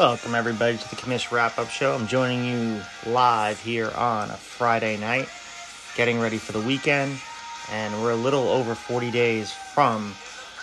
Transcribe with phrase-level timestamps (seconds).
[0.00, 1.94] Welcome, everybody, to the Commish Wrap Up Show.
[1.94, 5.28] I'm joining you live here on a Friday night,
[5.94, 7.18] getting ready for the weekend,
[7.70, 10.14] and we're a little over 40 days from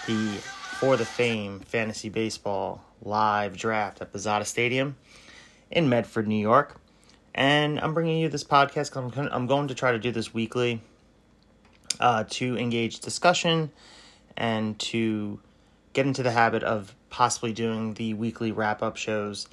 [0.07, 0.39] the
[0.79, 4.95] For the Fame Fantasy Baseball live draft at Bozada Stadium
[5.70, 6.81] in Medford, New York.
[7.35, 8.91] And I'm bringing you this podcast.
[8.91, 10.81] Because I'm, I'm going to try to do this weekly
[11.99, 13.70] uh, to engage discussion
[14.35, 15.40] and to
[15.97, 19.47] get into the habit of possibly doing the weekly wrap up shows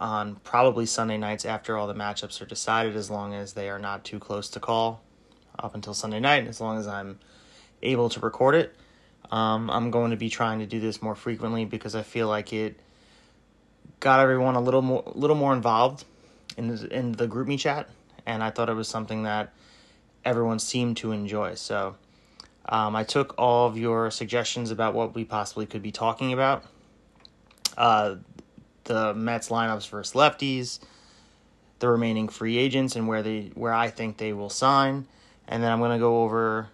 [0.00, 3.80] on probably Sunday nights after all the matchups are decided, as long as they are
[3.80, 5.02] not too close to call
[5.58, 7.18] up until Sunday night, as long as I'm
[7.82, 8.76] able to record it.
[9.32, 12.52] Um, I'm going to be trying to do this more frequently because I feel like
[12.52, 12.78] it
[13.98, 16.04] got everyone a little more, little more involved
[16.56, 17.88] in the, in the GroupMe chat,
[18.24, 19.52] and I thought it was something that
[20.24, 21.54] everyone seemed to enjoy.
[21.56, 21.96] So
[22.66, 26.64] um, I took all of your suggestions about what we possibly could be talking about.
[27.76, 28.16] Uh,
[28.84, 30.80] the Mets lineups versus lefties,
[31.78, 35.06] the remaining free agents, and where they where I think they will sign,
[35.48, 36.68] and then I'm going to go over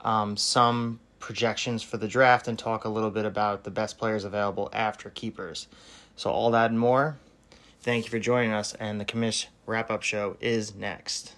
[0.00, 4.24] um, some projections for the draft and talk a little bit about the best players
[4.24, 5.68] available after keepers.
[6.16, 7.18] So all that and more.
[7.82, 11.34] Thank you for joining us, and the commish wrap up show is next.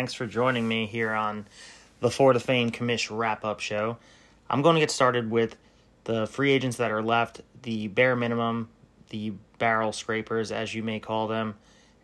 [0.00, 1.46] Thanks for joining me here on
[2.00, 3.98] the For the Fame Commish wrap up show.
[4.48, 5.56] I'm going to get started with
[6.04, 8.70] the free agents that are left, the bare minimum,
[9.10, 11.54] the barrel scrapers, as you may call them,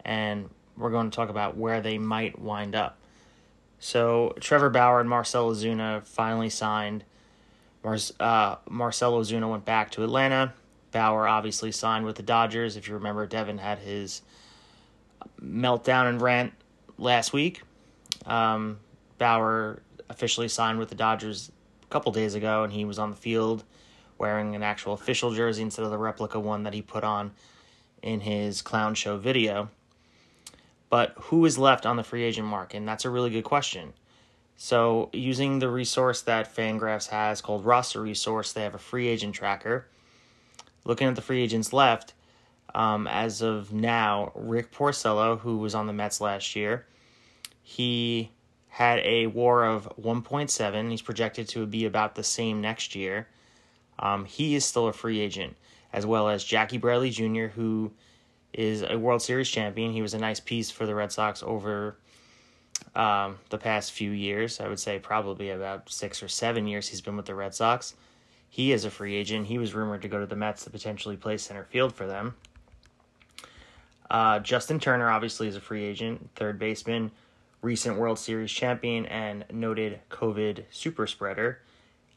[0.04, 2.98] and we're going to talk about where they might wind up.
[3.78, 7.02] So, Trevor Bauer and Marcell Ozuna finally signed.
[7.82, 10.52] Mar- uh, Marcell Ozuna went back to Atlanta.
[10.92, 12.76] Bauer obviously signed with the Dodgers.
[12.76, 14.20] If you remember, Devin had his
[15.42, 16.52] meltdown and rant
[16.98, 17.62] last week.
[18.25, 18.78] Um,
[19.19, 21.50] Bauer officially signed with the Dodgers
[21.82, 23.65] a couple days ago, and he was on the field
[24.19, 27.32] wearing an actual official jersey instead of the replica one that he put on
[28.03, 29.69] in his clown show video.
[30.88, 32.78] But who is left on the free agent market?
[32.78, 33.93] And that's a really good question.
[34.56, 39.34] So, using the resource that Fangraphs has called Roster Resource, they have a free agent
[39.34, 39.87] tracker.
[40.84, 42.15] Looking at the free agents left,
[42.75, 46.87] um, as of now, Rick Porcello, who was on the Mets last year,
[47.69, 48.31] he
[48.69, 50.88] had a WAR of 1.7.
[50.88, 53.27] He's projected to be about the same next year.
[53.99, 55.56] Um, he is still a free agent,
[55.93, 57.91] as well as Jackie Bradley Jr., who
[58.53, 59.93] is a World Series champion.
[59.93, 61.97] He was a nice piece for the Red Sox over
[62.94, 64.60] um, the past few years.
[64.60, 67.97] I would say probably about six or seven years he's been with the Red Sox.
[68.48, 69.48] He is a free agent.
[69.48, 72.37] He was rumored to go to the Mets to potentially play center field for them.
[74.09, 77.10] Uh, Justin Turner obviously is a free agent, third baseman,
[77.62, 81.60] recent World Series champion, and noted COVID super spreader.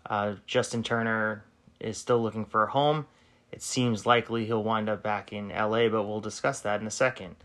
[0.05, 1.43] Uh, Justin Turner
[1.79, 3.05] is still looking for a home.
[3.51, 6.91] It seems likely he'll wind up back in LA, but we'll discuss that in a
[6.91, 7.35] second.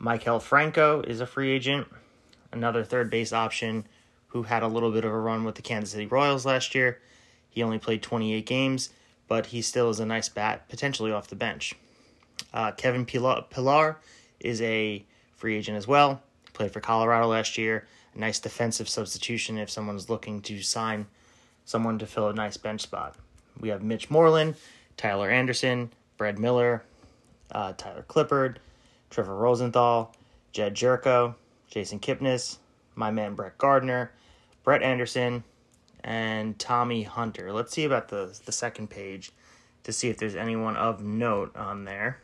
[0.00, 1.86] Maikel Franco is a free agent,
[2.50, 3.86] another third base option
[4.28, 7.00] who had a little bit of a run with the Kansas City Royals last year.
[7.50, 8.90] He only played 28 games,
[9.28, 11.74] but he still is a nice bat, potentially off the bench.
[12.52, 13.98] Uh, Kevin Pillar
[14.40, 15.04] is a
[15.36, 16.22] free agent as well.
[16.62, 17.88] Played for Colorado last year.
[18.14, 21.06] A nice defensive substitution if someone's looking to sign
[21.64, 23.16] someone to fill a nice bench spot.
[23.58, 24.54] We have Mitch Moreland,
[24.96, 26.84] Tyler Anderson, Brad Miller,
[27.50, 28.58] uh, Tyler Clippard,
[29.10, 30.14] Trevor Rosenthal,
[30.52, 31.34] Jedd Gyorko,
[31.68, 32.58] Jason Kipnis,
[32.94, 34.12] my man Brett Gardner,
[34.62, 35.42] Brett Anderson,
[36.04, 37.52] and Tommy Hunter.
[37.52, 39.32] Let's see about the the second page
[39.82, 42.20] to see if there's anyone of note on there.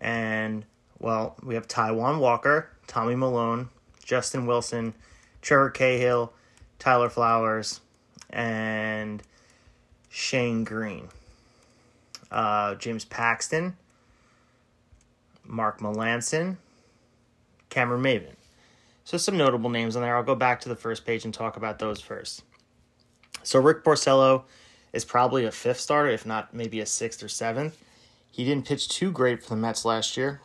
[0.00, 0.64] And,
[1.02, 3.68] well, we have Taijuan Walker, Tommy Milone,
[4.02, 4.94] Justin Wilson,
[5.42, 6.32] Trevor Cahill,
[6.78, 7.80] Tyler Flowers,
[8.30, 9.22] and
[10.08, 11.08] Shane Green.
[12.30, 13.76] Uh, James Paxton,
[15.44, 16.56] Mark Melancon,
[17.68, 18.34] Cameron Maybin.
[19.04, 20.16] So some notable names on there.
[20.16, 22.42] I'll go back to the first page and talk about those first.
[23.42, 24.44] So Rick Porcello
[24.92, 27.76] is probably a fifth starter, if not maybe a sixth or seventh.
[28.30, 30.40] He didn't pitch too great for the Mets last year,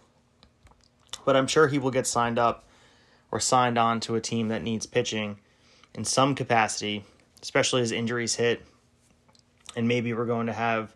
[1.28, 2.64] but I'm sure he will get signed up
[3.34, 5.38] or signed on to a team that needs pitching
[5.94, 7.04] in some capacity,
[7.42, 8.66] especially as injuries hit.
[9.76, 10.96] And maybe we're going to have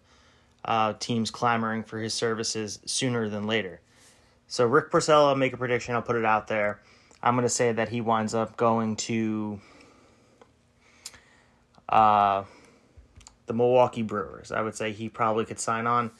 [0.64, 3.82] uh, teams clamoring for his services sooner than later.
[4.48, 6.80] So, Rick Porcello, I'll make a prediction, I'll put it out there.
[7.22, 9.60] I'm going to say that he winds up going to
[11.90, 12.46] Uh,
[13.48, 14.54] the Milwaukee Brewers.
[14.54, 16.12] I would say he probably could sign on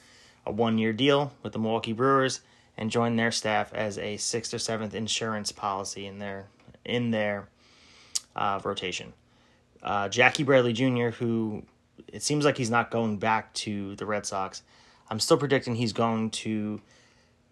[0.44, 2.42] a one year deal with the Milwaukee Brewers
[2.76, 6.46] and join their staff as a sixth or seventh insurance policy in their
[6.84, 7.48] in their
[8.34, 9.12] uh, rotation.
[9.82, 11.64] Uh, Jackie Bradley Jr., who
[12.08, 14.62] it seems like he's not going back to the Red Sox.
[15.10, 16.80] I'm still predicting he's going to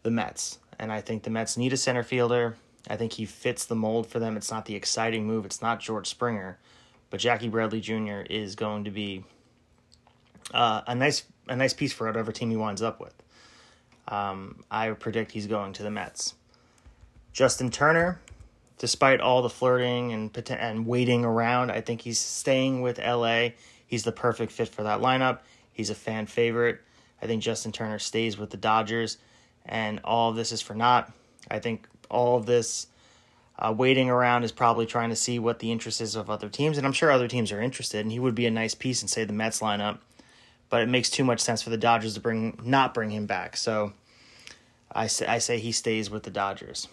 [0.03, 2.57] the Mets, and I think the Mets need a center fielder.
[2.89, 4.37] I think he fits the mold for them.
[4.37, 5.45] It's not the exciting move.
[5.45, 6.59] It's not George Springer,
[7.11, 8.21] but Jackie Bradley Jr.
[8.31, 9.25] is going to be
[10.55, 13.15] uh, a nice a nice piece for whatever team he winds up with.
[14.11, 16.35] Um, I predict he's going to the Mets.
[17.33, 18.21] Justin Turner,
[18.79, 23.51] despite all the flirting and and waiting around, I think he's staying with LA.
[23.87, 25.41] He's the perfect fit for that lineup.
[25.73, 26.81] He's a fan favorite.
[27.23, 29.19] I think Justin Turner stays with the Dodgers,
[29.65, 31.13] and all of this is for naught.
[31.51, 32.87] I think all of this
[33.59, 36.79] uh, waiting around is probably trying to see what the interest is of other teams,
[36.79, 38.01] and I'm sure other teams are interested.
[38.01, 39.99] And he would be a nice piece in say the Mets lineup,
[40.69, 43.57] but it makes too much sense for the Dodgers to bring not bring him back.
[43.57, 43.93] So
[44.93, 46.89] I say I say he stays with the Dodgers.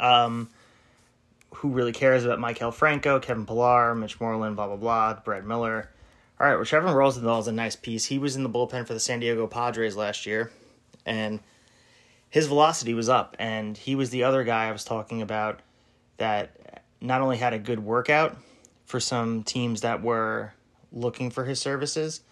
[0.00, 0.50] Um,
[1.54, 5.90] who really cares about Maikel Franco, Kevin Pillar, Mitch Moreland, blah blah blah, Brad Miller.
[6.40, 8.06] All right, well, Trevor Rosenthal is a nice piece.
[8.06, 10.50] He was in the bullpen for the San Diego Padres last year,
[11.06, 11.38] and
[12.28, 13.36] his velocity was up.
[13.38, 15.60] And he was the other guy I was talking about
[16.16, 18.36] that not only had a good workout
[18.84, 20.52] for some teams that were
[20.92, 22.22] looking for his services,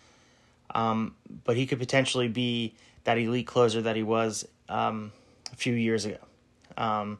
[0.74, 5.12] um, but he could potentially be that elite closer that he was um,
[5.52, 6.18] a few years ago.
[6.76, 7.18] Um,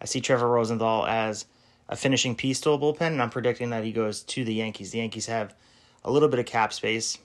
[0.00, 1.46] I see Trevor Rosenthal as
[1.88, 4.92] a finishing piece to a bullpen, and I'm predicting that he goes to the Yankees.
[4.92, 5.54] The Yankees have
[6.04, 7.18] a little bit of cap space.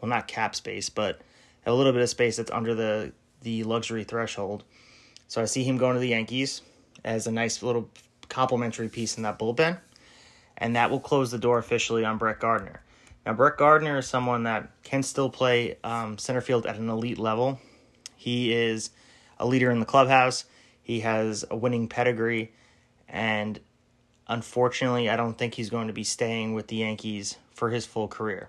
[0.00, 1.20] Well, not cap space, but
[1.66, 3.12] a little bit of space that's under the,
[3.42, 4.64] the luxury threshold.
[5.26, 6.62] So I see him going to the Yankees
[7.04, 7.88] as a nice little
[8.28, 9.78] complimentary piece in that bullpen.
[10.56, 12.82] And that will close the door officially on Brett Gardner.
[13.28, 17.18] Now, Brett Gardner is someone that can still play um, center field at an elite
[17.18, 17.60] level.
[18.16, 18.88] He is
[19.38, 20.46] a leader in the clubhouse.
[20.82, 22.52] He has a winning pedigree,
[23.06, 23.60] and
[24.28, 28.08] unfortunately, I don't think he's going to be staying with the Yankees for his full
[28.08, 28.48] career.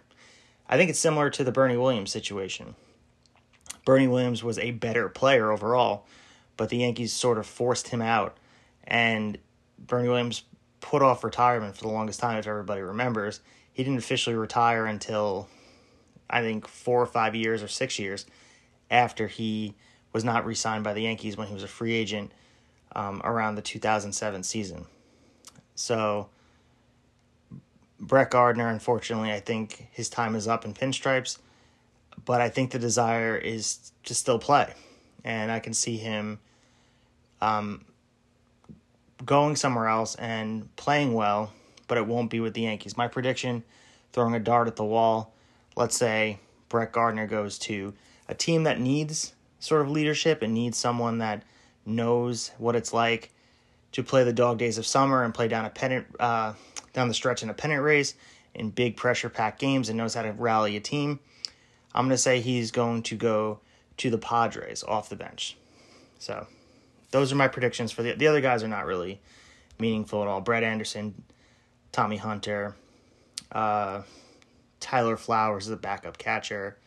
[0.69, 2.75] I think it's similar to the Bernie Williams situation.
[3.83, 6.05] Bernie Williams was a better player overall,
[6.55, 8.37] but the Yankees sort of forced him out,
[8.85, 9.39] and
[9.77, 10.43] Bernie Williams
[10.79, 13.41] put off retirement for the longest time, if everybody remembers.
[13.79, 15.47] He didn't officially retire until
[16.29, 18.25] I think four or five years or six years
[18.91, 19.73] after he
[20.11, 22.33] was not re signed by the Yankees when he was a free agent
[22.93, 24.85] um, around the 2007 season.
[25.75, 26.27] So,
[28.01, 31.37] Brett Gardner, unfortunately, I think his time is up in pinstripes,
[32.25, 34.73] but I think the desire is to still play.
[35.23, 36.39] And I can see him
[37.39, 37.85] um,
[39.23, 41.53] going somewhere else and playing well,
[41.89, 42.95] but it won't be with the Yankees.
[42.95, 43.63] My prediction
[44.13, 45.33] throwing a dart at the wall,
[45.75, 46.39] let's say
[46.69, 47.93] Brett Gardner goes to
[48.29, 51.43] a team that needs sort of leadership and needs someone that
[51.85, 53.33] knows what it's like
[53.91, 56.53] to play the dog days of summer and play down a pennant uh,
[56.93, 58.13] down the stretch in a pennant race
[58.53, 61.19] in big pressure packed games and knows how to rally a team.
[61.93, 63.59] I'm going to say he's going to go
[63.97, 65.57] to the Padres off the bench.
[66.19, 66.47] So
[67.11, 69.19] those are my predictions for the the other guys are not really
[69.79, 70.41] meaningful at all.
[70.41, 71.23] Brett Anderson,
[71.91, 72.75] Tommy Hunter,
[73.51, 74.03] uh,
[74.79, 76.77] Tyler Flowers is a backup catcher.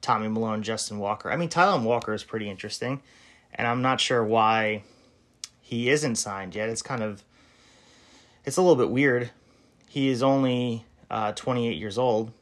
[0.00, 1.30] Tommy Milone, Justin Walker.
[1.30, 3.02] I mean, Tyler Walker is pretty interesting,
[3.52, 4.84] and I'm not sure why
[5.60, 6.68] he isn't signed yet.
[6.68, 7.24] It's kind of
[8.44, 9.30] it's a little bit weird.
[9.88, 12.32] He is only uh, 28 years old.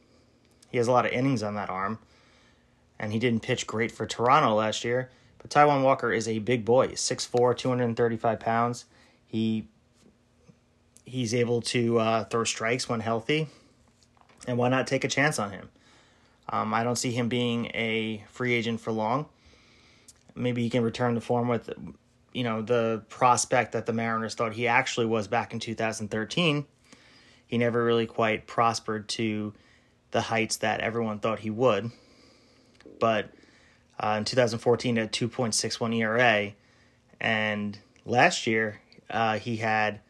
[0.69, 1.99] He has a lot of innings on that arm,
[2.99, 5.09] and he didn't pitch great for Toronto last year.
[5.39, 8.85] But Taijuan Walker is a big boy, 6'4", 235 pounds.
[9.25, 9.67] He
[11.07, 13.47] he's able to uh, throw strikes when healthy,
[14.45, 15.69] and why not take a chance on him?
[16.49, 19.25] Um, I don't see him being a free agent for long.
[20.35, 21.69] Maybe he can return to form with,
[22.33, 26.65] you know, the prospect that the Mariners thought he actually was back in 2013.
[27.47, 29.53] He never really quite prospered to
[30.11, 31.91] the heights that everyone thought he would.
[32.99, 33.31] But
[33.99, 36.53] uh, in 2014, at 2.61 ERA,
[37.19, 40.01] and last year uh, he had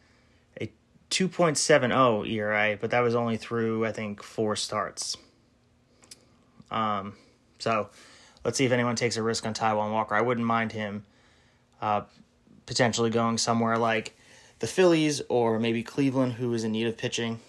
[1.10, 5.16] 2.70 ERA, but that was only through I think four starts.
[6.70, 7.14] Um,
[7.58, 7.88] so
[8.44, 10.14] let's see if anyone takes a risk on Taijuan Walker.
[10.14, 11.04] I wouldn't mind him
[11.80, 12.02] uh,
[12.66, 14.16] potentially going somewhere like
[14.58, 17.40] the Phillies or maybe Cleveland, who is in need of pitching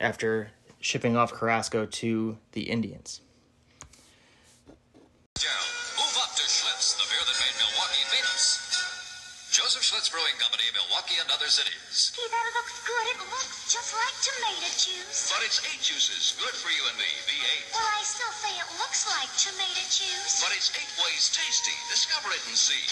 [0.00, 3.20] after shipping off Carrasco to the Indians.
[11.46, 12.10] Milwaukee, and other cities.
[12.10, 13.06] Gee, that looks good.
[13.14, 15.30] It looks just like tomato juice.
[15.30, 17.06] But it's eight juices, good for you and me.
[17.22, 17.70] V8.
[17.70, 20.42] Well, I still say it looks like tomato juice.
[20.42, 21.74] But it's eight ways tasty.
[21.86, 22.82] Discover it and see.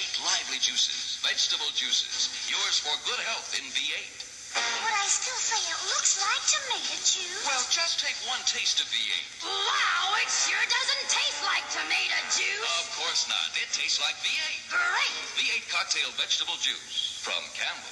[0.00, 2.32] Eight lively juices, vegetable juices.
[2.48, 4.24] Yours for good health in V8.
[4.56, 7.44] But I still say it looks like tomato juice.
[7.44, 9.44] Well, just take one taste of V8.
[9.44, 12.64] wow, it sure doesn't taste like tomato juice.
[12.80, 13.52] Of course not.
[13.60, 14.72] It tastes like V8.
[14.72, 15.16] Great.
[15.36, 17.84] V8 cocktail vegetable juice from Campbell.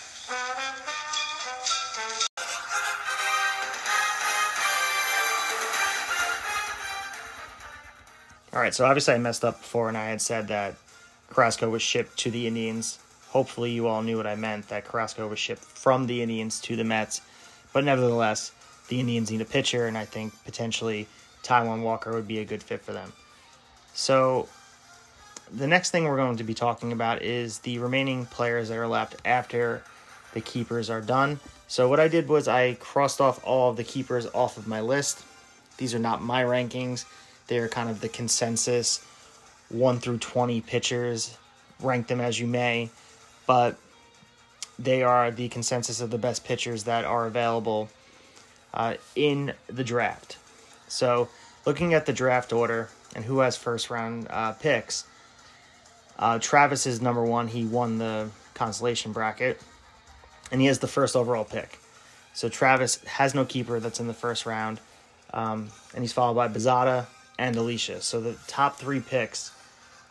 [8.52, 10.76] All right, so obviously I messed up before and I had said that
[11.28, 12.98] Carrasco was shipped to the Indians.
[13.28, 16.74] Hopefully you all knew what I meant, that Carrasco was shipped from the Indians to
[16.74, 17.20] the Mets.
[17.74, 18.52] But nevertheless,
[18.88, 21.06] the Indians need a pitcher, and I think potentially
[21.42, 23.12] Taijuan Walker would be a good fit for them.
[23.92, 24.48] So
[25.52, 28.88] the next thing we're going to be talking about is the remaining players that are
[28.88, 29.82] left after
[30.34, 31.40] the keepers are done.
[31.68, 34.80] So what I did was I crossed off all of the keepers off of my
[34.80, 35.24] list.
[35.78, 37.04] These are not my rankings.
[37.48, 39.04] They're kind of the consensus
[39.68, 41.36] 1 through 20 pitchers.
[41.80, 42.90] Rank them as you may,
[43.46, 43.76] but
[44.78, 47.88] they are the consensus of the best pitchers that are available
[48.74, 50.38] uh, in the draft.
[50.88, 51.28] So,
[51.64, 55.04] looking at the draft order and who has first round uh, picks,
[56.18, 57.48] uh, Travis is number one.
[57.48, 59.60] He won the consolation bracket,
[60.50, 61.78] and he has the first overall pick.
[62.32, 64.80] So Travis has no keeper that's in the first round,
[65.32, 67.06] um, and he's followed by Bazada
[67.38, 68.00] and Alicia.
[68.02, 69.52] So the top three picks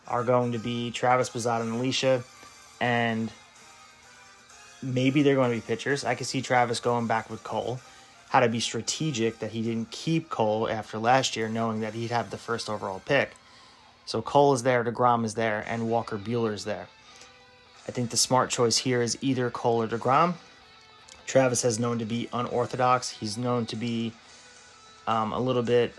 [0.08, 2.22] are going to be Travis, Bazada, and Alicia,
[2.80, 3.30] and
[4.82, 6.04] maybe they're going to be pitchers.
[6.04, 7.80] I could see Travis going back with Cole.
[8.28, 12.10] How to be strategic that he didn't keep Cole after last year, knowing that he'd
[12.10, 13.30] have the first overall pick.
[14.06, 16.86] So Cole is there, DeGrom is there, and Walker Buehler is there.
[17.88, 20.34] I think the smart choice here is either Cole or DeGrom.
[21.26, 23.10] Travis has known to be unorthodox.
[23.10, 24.12] He's known to be
[25.08, 25.92] um, a little bit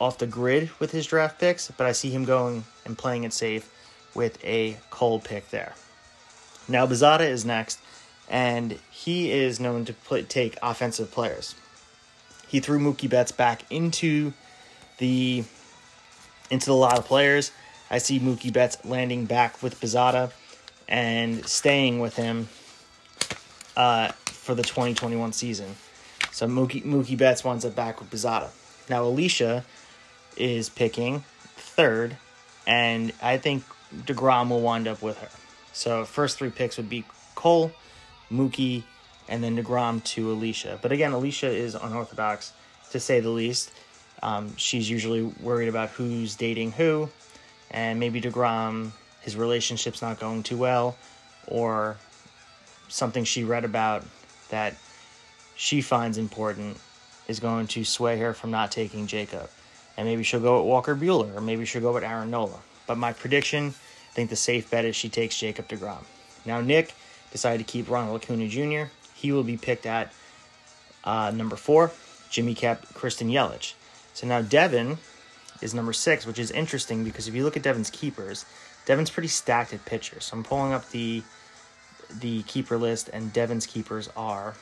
[0.00, 3.32] off the grid with his draft picks, but I see him going and playing it
[3.32, 3.70] safe
[4.14, 5.74] with a Cole pick there.
[6.68, 7.78] Now Bazada is next,
[8.28, 11.54] and he is known to play, take offensive players.
[12.48, 14.32] He threw Mookie Betts back into
[14.98, 15.44] the
[16.52, 17.50] into the lot of players.
[17.90, 20.32] I see Mookie Betts landing back with Bazada
[20.86, 22.48] and staying with him
[23.74, 25.74] uh, for the 2021 season.
[26.30, 28.50] So Mookie, Mookie Betts winds up back with Bazada.
[28.90, 29.64] Now Alicia
[30.36, 31.24] is picking
[31.56, 32.18] third,
[32.66, 35.28] and I think DeGrom will wind up with her.
[35.72, 37.04] So first three picks would be
[37.34, 37.72] Cole,
[38.30, 38.82] Mookie,
[39.26, 40.78] and then DeGrom to Alicia.
[40.82, 42.52] But again, Alicia is unorthodox
[42.90, 43.70] to say the least.
[44.22, 47.08] Um, she's usually worried about who's dating who,
[47.70, 50.96] and maybe DeGrom, his relationship's not going too well,
[51.46, 51.96] or
[52.88, 54.04] something she read about
[54.50, 54.76] that
[55.56, 56.76] she finds important
[57.28, 59.48] is going to sway her from not taking Jacob.
[59.96, 62.58] And maybe she'll go with Walker Buehler, or maybe she'll go with Aaron Nola.
[62.86, 66.04] But my prediction, I think the safe bet is she takes Jacob DeGrom.
[66.44, 66.94] Now, Nick
[67.30, 68.90] decided to keep Ronald Acuna Jr.
[69.14, 70.12] He will be picked at
[71.04, 71.92] uh, number four.
[72.30, 73.74] Jimmy kept Christian Yelich.
[74.14, 74.98] So now Devin
[75.60, 78.44] is number six, which is interesting because if you look at Devin's keepers,
[78.84, 80.24] Devin's pretty stacked at pitchers.
[80.26, 81.22] So I'm pulling up the
[82.20, 84.54] the keeper list, and Devin's keepers are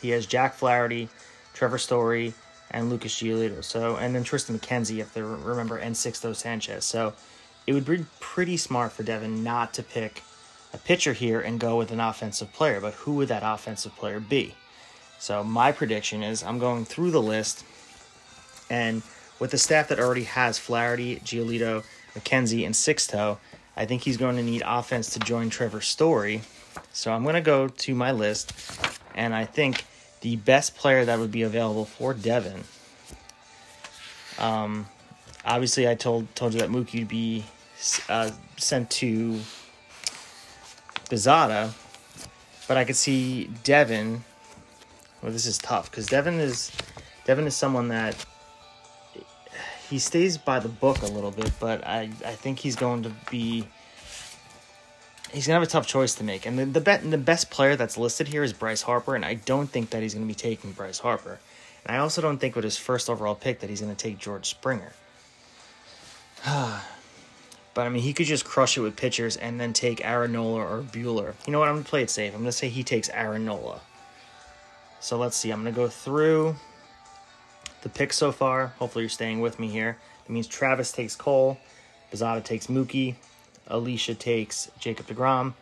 [0.00, 1.08] he has Jack Flaherty,
[1.54, 2.34] Trevor Story,
[2.70, 3.64] and Lucas Giolito.
[3.64, 6.84] So and then Tristan McKenzie, if they remember, and Sixto Sanchez.
[6.84, 7.14] So
[7.66, 10.22] it would be pretty smart for Devin not to pick
[10.72, 12.80] a pitcher here and go with an offensive player.
[12.80, 14.54] But who would that offensive player be?
[15.18, 17.64] So my prediction is I'm going through the list,
[18.70, 19.02] and
[19.38, 23.38] with the staff that already has Flaherty, Giolito, McKenzie, and Sixto,
[23.76, 26.40] I think he's going to need offense to join Trevor Story.
[26.92, 28.52] So I'm going to go to my list,
[29.14, 29.84] and I think
[30.20, 32.64] the best player that would be available for Devin.
[34.38, 34.86] Um,
[35.44, 37.44] obviously, I told told you that Mookie would be
[38.08, 39.40] uh, sent to
[41.10, 41.72] Bizada,
[42.68, 44.24] but I could see Devin.
[45.22, 46.72] Well, this is tough because Devin is
[47.24, 48.24] Devin is someone that
[49.88, 53.12] he stays by the book a little bit, but I, I think he's going to
[53.30, 53.66] be
[55.32, 56.46] he's gonna have a tough choice to make.
[56.46, 59.34] And the the, bet, the best player that's listed here is Bryce Harper, and I
[59.34, 61.38] don't think that he's gonna be taking Bryce Harper.
[61.84, 64.46] And I also don't think with his first overall pick that he's gonna take George
[64.46, 64.92] Springer.
[66.44, 66.82] but
[67.76, 70.82] I mean, he could just crush it with pitchers and then take Aaron Nola or
[70.82, 71.34] Buehler.
[71.46, 71.68] You know what?
[71.68, 72.34] I'm gonna play it safe.
[72.34, 73.80] I'm gonna say he takes Aaron Nola.
[75.00, 75.50] So let's see.
[75.50, 76.56] I'm gonna go through
[77.86, 78.74] the picks so far.
[78.78, 79.96] Hopefully, you're staying with me here.
[80.26, 81.56] That means Travis takes Cole,
[82.12, 83.14] Bazada takes Mookie,
[83.68, 85.54] Alicia takes Jacob DeGrom,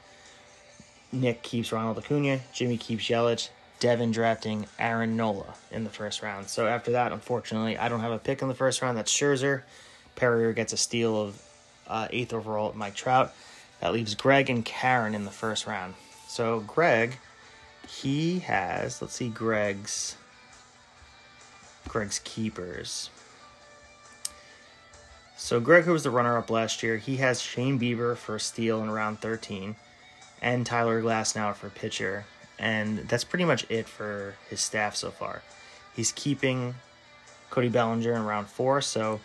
[1.13, 6.49] Nick keeps Ronald Acuna, Jimmy keeps Yelich, Devin drafting Aaron Nola in the first round.
[6.49, 8.97] So after that, unfortunately, I don't have a pick in the first round.
[8.97, 9.63] That's Scherzer.
[10.17, 11.43] Perrier gets a steal of
[11.87, 13.35] uh, eighth overall at Mike Trout.
[13.81, 15.93] That leaves Greg and Karen in the first round.
[16.27, 17.19] So Greg,
[17.87, 20.17] he has let's see Greg's
[21.89, 23.11] Greg's keepers.
[25.37, 28.91] So Greg, who was the runner-up last year, he has Shane Bieber for steal in
[28.91, 29.77] round 13,
[30.41, 32.25] and Tyler Glasnow for pitcher,
[32.59, 35.43] and that's pretty much it for his staff so far.
[35.95, 36.77] He's keeping
[37.51, 39.21] Cody Bellinger in round four, so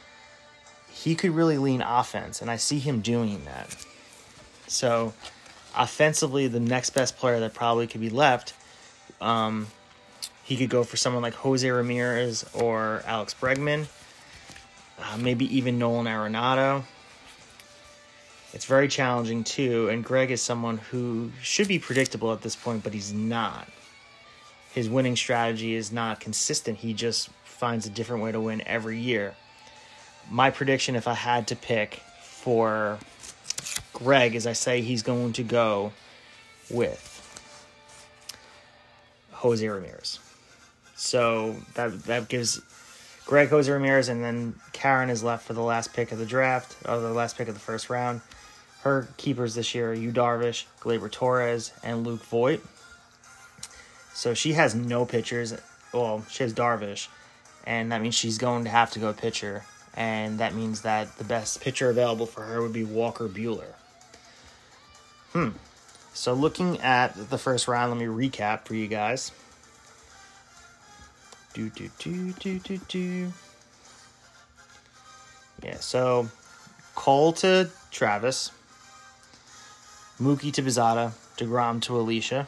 [0.89, 3.75] he could really lean offense, and I see him doing that.
[4.67, 5.13] So,
[5.75, 8.53] offensively, the next best player that probably could be left,
[9.21, 9.67] um,
[10.49, 13.85] he could go for someone like Jose Ramirez or Alex Bregman,
[14.97, 16.85] uh, maybe even Nolan Arenado.
[18.51, 22.83] It's very challenging too, and Greg is someone who should be predictable at this point,
[22.83, 23.69] but he's not.
[24.73, 26.79] His winning strategy is not consistent.
[26.79, 29.35] He just finds a different way to win every year.
[30.31, 32.97] My prediction, if I had to pick for
[33.93, 35.93] Greg is I say he's going to go
[36.71, 37.05] with
[39.31, 40.17] Jose Ramirez.
[40.99, 42.61] So that that gives
[43.25, 46.75] Greg Jose Ramirez, and then Karen is left for the last pick of the draft,
[46.85, 48.19] or the last pick of the first round.
[48.81, 52.61] Her keepers this year are Yu Darvish, Gleyber Torres, and Luke Voit.
[54.13, 55.53] So she has no pitchers.
[55.93, 57.07] Well, she has Darvish,
[57.65, 59.63] and that means she's going to have to go pitcher.
[59.95, 63.73] And that means that the best pitcher available for her would be Walker Buehler.
[65.31, 65.51] Hmm.
[66.13, 69.31] So looking at the first round, let me recap for you guys.
[71.53, 73.33] Do do do do do do.
[75.63, 76.29] Yeah, so
[76.95, 78.51] Cole to Travis,
[80.21, 82.47] Mookie to Bizada, DeGrom to Alicia.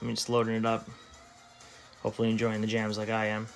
[0.00, 0.88] Me just loading it up.
[2.02, 3.48] Hopefully enjoying the jams like I am.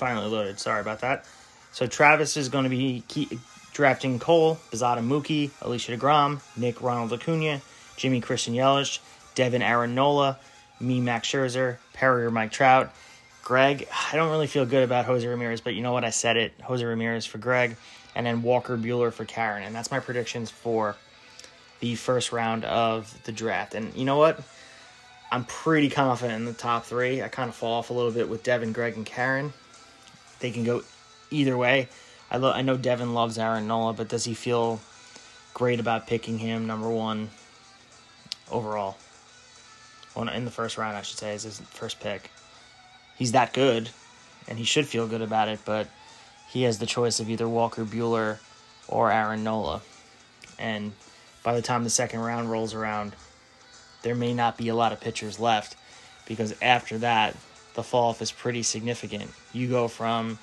[0.00, 0.58] Finally loaded.
[0.58, 1.26] Sorry about that.
[1.72, 3.04] So Travis is going to be
[3.74, 7.60] drafting Cole, Bizada Mookie, Alicia DeGrom, Nick Ronald Acuna,
[7.98, 9.00] Jimmy Christian Yelich,
[9.34, 10.38] Devin Aaron Nola,
[10.80, 12.90] me Max Scherzer, Perrier Mike Trout,
[13.44, 13.86] Greg.
[14.10, 16.02] I don't really feel good about Jose Ramirez, but you know what?
[16.02, 16.54] I said it.
[16.62, 17.76] Jose Ramirez for Greg,
[18.14, 20.96] and then Walker Buehler for Karen, and that's my predictions for
[21.80, 23.74] the first round of the draft.
[23.74, 24.40] And you know what?
[25.30, 27.20] I'm pretty confident in the top three.
[27.20, 29.52] I kind of fall off a little bit with Devin, Greg, and Karen.
[30.40, 30.82] They can go
[31.30, 31.88] either way.
[32.30, 34.80] I lo- I know Devin loves Aaron Nola, but does he feel
[35.54, 37.30] great about picking him number one
[38.50, 38.96] overall?
[40.14, 42.30] Well, in the first round, I should say, is his first pick.
[43.16, 43.90] He's that good,
[44.48, 45.88] and he should feel good about it, but
[46.48, 48.38] he has the choice of either Walker Buehler
[48.88, 49.82] or Aaron Nola.
[50.58, 50.92] And
[51.42, 53.14] by the time the second round rolls around,
[54.02, 55.76] there may not be a lot of pitchers left
[56.26, 57.36] because after that,
[57.74, 59.30] the fall off is pretty significant.
[59.52, 60.38] You go from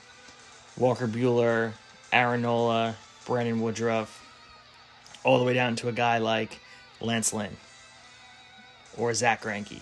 [0.78, 1.74] Walker Buehler,
[2.12, 4.24] Aaron Nola, Brandon Woodruff,
[5.24, 6.60] all the way down to a guy like
[7.02, 7.56] Lance Lynn
[8.98, 9.82] or Zack Greinke.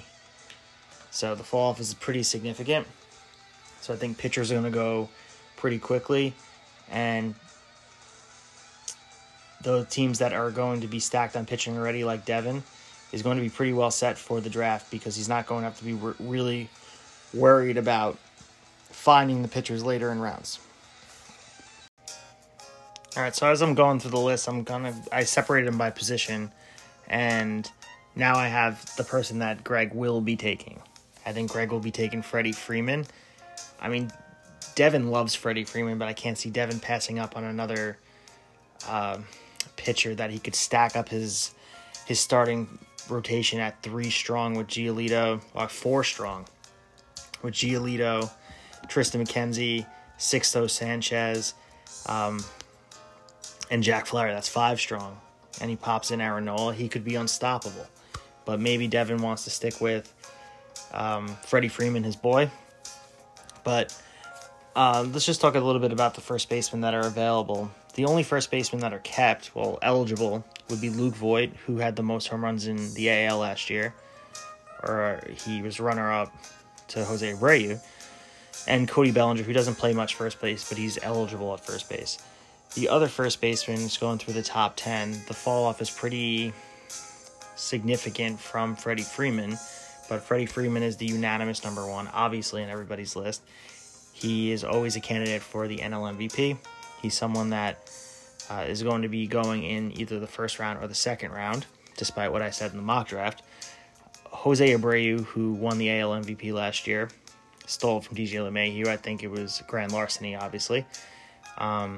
[1.12, 2.88] So the fall off is pretty significant.
[3.82, 5.10] So I think pitchers are going to go
[5.56, 6.34] pretty quickly,
[6.90, 7.36] and
[9.62, 12.64] the teams that are going to be stacked on pitching already, like Devin,
[13.12, 15.66] is going to be pretty well set for the draft because he's not going to
[15.66, 16.70] have to be re- really
[17.36, 18.18] worried about
[18.90, 20.60] finding the pitchers later in rounds.
[23.16, 25.90] All right, so as I'm going through the list, I'm gonna I separated them by
[25.90, 26.52] position,
[27.08, 27.70] and
[28.16, 30.82] now I have the person that Greg will be taking.
[31.26, 33.06] I think Greg will be taking Freddie Freeman.
[33.80, 34.12] I mean,
[34.76, 37.98] Devin loves Freddie Freeman, but I can't see Devin passing up on another
[38.88, 39.20] uh,
[39.78, 41.54] pitcher that he could stack up his
[42.06, 46.48] his starting rotation at three strong with Giolito, or four strong
[47.46, 48.30] with Giolito,
[48.88, 49.86] Tristan McKenzie,
[50.20, 51.54] Sixto Sanchez,
[52.08, 52.44] um,
[53.72, 54.34] and Jack Flaherty.
[54.34, 55.18] That's five strong.
[55.62, 56.74] And he pops in Aaron Nola.
[56.74, 57.88] He could be unstoppable.
[58.44, 60.14] But maybe Devin wants to stick with
[60.94, 62.50] um, Freddie Freeman, his boy.
[63.64, 63.98] But
[64.76, 67.72] uh, let's just talk a little bit about the first basemen that are available.
[67.94, 71.96] The only first basemen that are kept, well, eligible, would be Luke Voit, who had
[71.96, 73.94] the most home runs in the AL last year.
[74.84, 76.36] Or he was runner up
[76.90, 77.80] to Jose Abreu.
[78.68, 82.18] and Cody Bellinger, who doesn't play much first base, but he's eligible at first base.
[82.74, 85.24] The other first baseman is going through the top 10.
[85.28, 86.54] The fall off is pretty
[87.56, 89.58] significant from Freddie Freeman,
[90.10, 93.42] but Freddie Freeman is the unanimous number one, obviously, in everybody's list.
[94.14, 96.58] He is always a candidate for the NL MVP.
[97.02, 97.90] He's someone that
[98.50, 101.66] uh, is going to be going in either the first round or the second round,
[101.98, 103.42] despite what I said in the mock draft.
[104.46, 107.10] Jose Abreu, who won the AL MVP last year,
[107.66, 108.86] stole from DJ LeMahieu.
[108.86, 110.86] I think it was grand larceny, obviously.
[111.58, 111.98] Um,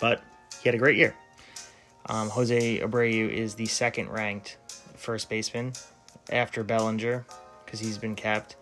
[0.00, 0.20] but
[0.60, 1.14] he had a great year.
[2.06, 4.56] Um, Jose Abreu is the second ranked
[4.96, 5.72] first baseman
[6.32, 7.24] after Bellinger
[7.64, 8.56] because he's been kept.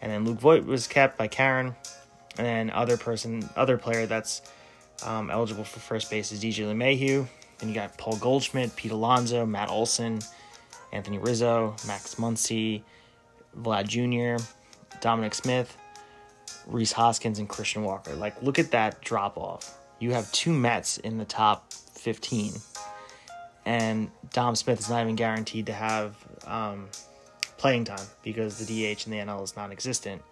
[0.00, 1.76] And then Luke Voit was kept by Karen.
[2.36, 4.42] And then other person, other player that's
[5.06, 7.28] um, eligible for first base is DJ LeMahieu.
[7.58, 10.18] Then you got Paul Goldschmidt, Pete Alonso, Matt Olson,
[10.92, 12.82] Anthony Rizzo, Max Muncy,
[13.58, 14.42] Vlad Jr.,
[15.00, 15.76] Dominic Smith,
[16.66, 18.14] Rhys Hoskins, and Christian Walker.
[18.14, 19.78] Like, look at that drop off.
[19.98, 22.52] You have two Mets in the top 15,
[23.64, 26.88] and Dom Smith is not even guaranteed to have um,
[27.56, 30.22] playing time because the DH in the NL is non existent.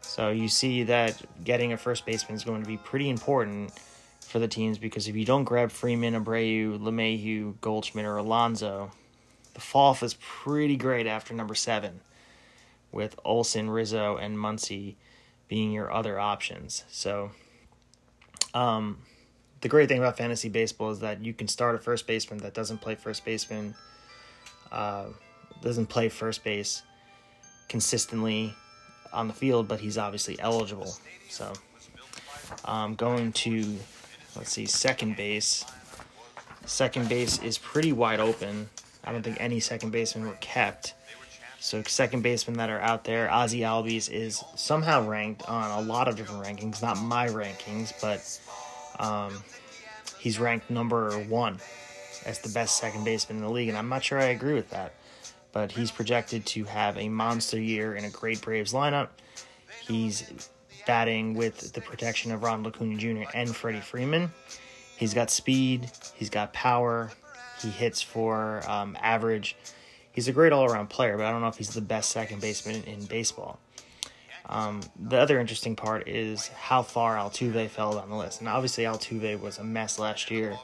[0.00, 3.72] So you see that getting a first baseman is going to be pretty important
[4.20, 8.90] for the teams because if you don't grab Freeman, Abreu, LeMahieu, Goldschmidt, or Alonso,
[9.54, 12.00] the fall is pretty great after number seven,
[12.92, 14.96] with Olson, Rizzo, and Muncy
[15.48, 16.84] being your other options.
[16.88, 17.30] So,
[18.52, 18.98] um,
[19.60, 22.54] the great thing about fantasy baseball is that you can start a first baseman that
[22.54, 23.74] doesn't play first baseman,
[24.70, 25.06] uh,
[25.62, 26.82] doesn't play first base
[27.68, 28.54] consistently
[29.12, 30.94] on the field, but he's obviously eligible.
[31.28, 31.52] So,
[32.64, 33.78] um, going to
[34.36, 35.64] let's see, second base.
[36.66, 38.68] Second base is pretty wide open.
[39.04, 40.94] I don't think any second basemen were kept.
[41.60, 46.08] So second basemen that are out there, Ozzie Albies is somehow ranked on a lot
[46.08, 49.42] of different rankings, not my rankings, but um,
[50.18, 51.58] he's ranked number one
[52.26, 54.70] as the best second baseman in the league, and I'm not sure I agree with
[54.70, 54.92] that.
[55.52, 59.08] But he's projected to have a monster year in a great Braves lineup.
[59.86, 60.30] He's
[60.86, 63.30] batting with the protection of Ron Acuna Jr.
[63.34, 64.32] and Freddie Freeman.
[64.96, 67.10] He's got speed, he's got power,
[67.64, 69.56] he hits for um, average.
[70.12, 72.40] He's a great all around player, but I don't know if he's the best second
[72.40, 73.58] baseman in baseball.
[74.46, 78.40] Um, the other interesting part is how far Altuve fell down the list.
[78.40, 80.56] And obviously, Altuve was a mess last year.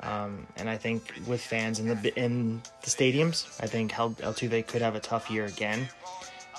[0.00, 4.82] Um, and I think with fans in the in the stadiums, I think Altuve could
[4.82, 5.88] have a tough year again.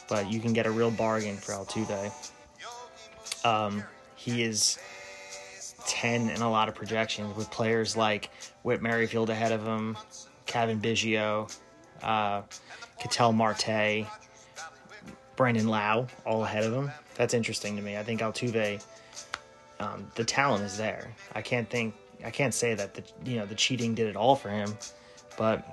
[0.08, 2.12] But you can get a real bargain for Altuve.
[3.46, 3.84] Um,
[4.16, 4.80] he is
[5.90, 8.30] 10 in a lot of projections with players like
[8.64, 9.98] Whit Merrifield ahead of him,
[10.46, 11.54] Cavan Biggio,
[12.04, 12.44] uh,
[13.00, 14.06] Ketel Marte,
[15.36, 16.92] Brandon Lowe, all ahead of him.
[17.16, 17.98] That's interesting to me.
[17.98, 18.84] I think Altuve,
[19.80, 21.14] um, the talent is there.
[21.34, 24.36] I can't think, I can't say that the you know the cheating did it all
[24.36, 24.78] for him,
[25.38, 25.66] but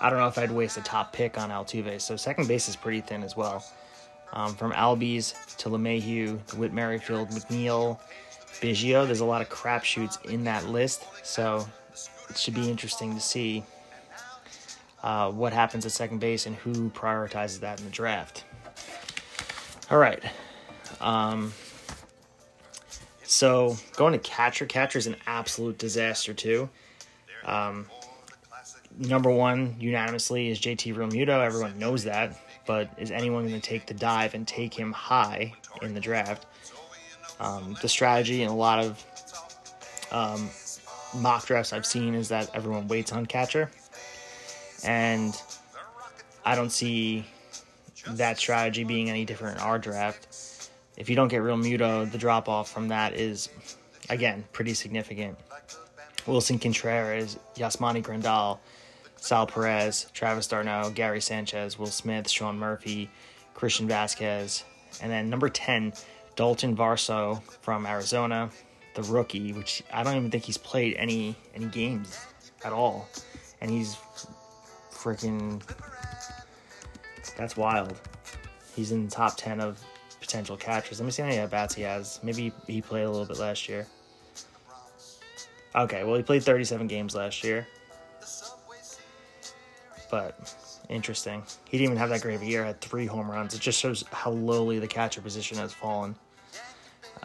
[0.00, 2.00] I don't know if I'd waste a top pick on Altuve.
[2.00, 3.64] So second base is pretty thin as well.
[4.32, 7.98] Um, from Albies to LeMahieu, Whit Merrifield, McNeil,
[8.60, 9.06] Biggio.
[9.06, 11.66] There's a lot of crapshoots in that list, so
[12.30, 13.64] it should be interesting to see
[15.02, 18.44] uh, what happens at second base and who prioritizes that in the draft.
[19.90, 20.22] All right.
[21.00, 21.52] Um,
[23.22, 26.70] so going to catcher, catcher is an absolute disaster too.
[27.44, 27.86] Um,
[28.98, 31.44] number one unanimously is JT Realmuto.
[31.44, 35.52] Everyone knows that, but is anyone going to take the dive and take him high
[35.82, 36.46] in the draft?
[37.44, 39.04] Um, the strategy and a lot of
[40.10, 40.48] um,
[41.20, 43.70] mock drafts I've seen is that everyone waits on catcher,
[44.82, 45.38] and
[46.46, 47.26] I don't see
[48.08, 50.70] that strategy being any different in our draft.
[50.96, 53.50] If you don't get Realmuto, the drop off from that is
[54.08, 55.36] again pretty significant.
[56.26, 58.58] Willson Contreras, Yasmani Grandal,
[59.16, 63.10] Sal Perez, Travis d'Arnaud, Gary Sanchez, Will Smith, Sean Murphy,
[63.52, 64.64] Christian Vasquez,
[65.02, 65.92] and then number 10,
[66.36, 68.50] Daulton Varsho from Arizona,
[68.94, 72.18] the rookie, which I don't even think he's played any any games
[72.64, 73.08] at all,
[73.60, 73.96] and he's
[74.92, 75.62] freaking
[77.36, 78.00] that's wild.
[78.74, 79.80] He's in the top ten of
[80.20, 81.00] potential catchers.
[81.00, 82.20] Let me see how many at bats he has.
[82.22, 83.86] Maybe he played a little bit last year.
[85.76, 87.66] Okay, well he played 37 games last year,
[90.08, 90.54] but
[90.94, 91.42] interesting.
[91.68, 92.64] He didn't even have that great of a year.
[92.64, 93.54] Had three home runs.
[93.54, 96.14] It just shows how lowly the catcher position has fallen.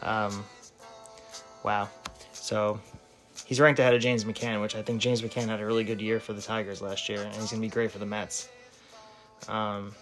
[0.01, 0.43] Um,
[1.63, 1.89] wow.
[2.34, 2.79] So
[3.45, 6.01] he's ranked ahead of James McCann, which I think James McCann had a really good
[6.01, 8.49] year for the Tigers last year, and he's going to be great for the Mets.
[9.47, 9.93] Um,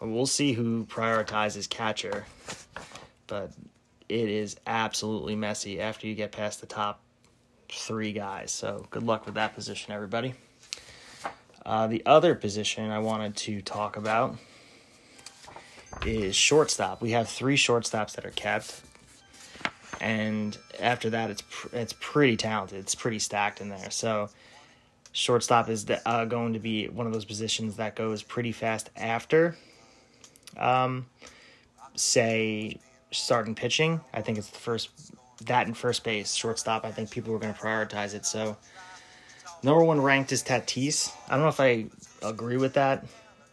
[0.00, 2.24] we'll see who prioritizes catcher.
[3.26, 3.52] but
[4.08, 7.00] it is absolutely messy after you get past the top
[7.70, 8.52] three guys.
[8.52, 10.34] So good luck with that position, everybody.
[11.64, 14.36] Uh, the other position I wanted to talk about
[16.04, 17.00] is shortstop.
[17.00, 18.82] We have three shortstops that are kept,
[20.00, 22.78] and after that, it's pr- it's pretty talented.
[22.78, 23.90] It's pretty stacked in there.
[23.90, 24.28] So
[25.12, 28.90] shortstop is the, uh, going to be one of those positions that goes pretty fast
[28.96, 29.56] after,
[30.56, 31.06] um,
[31.94, 32.78] say
[33.12, 34.00] starting pitching.
[34.12, 34.90] I think it's the first
[35.46, 36.84] that in first base, shortstop.
[36.84, 38.26] I think people are going to prioritize it.
[38.26, 38.56] So
[39.62, 41.12] number one ranked is Tatis.
[41.28, 41.86] I don't know if I
[42.22, 43.04] agree with that,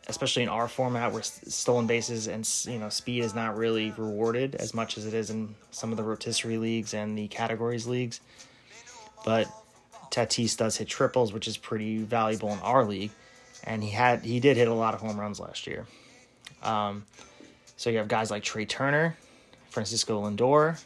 [0.07, 4.55] especially in our format where stolen bases and you know speed is not really rewarded
[4.55, 8.21] as much as it is in some of the rotisserie leagues and the categories leagues.
[9.25, 9.47] But
[10.11, 13.11] Tatis does hit triples, which is pretty valuable in our league,
[13.63, 15.85] and he had he did hit a lot of home runs last year.
[16.63, 17.05] Um,
[17.77, 19.15] so you have guys like Trea Turner,
[19.69, 20.83] Francisco Lindor,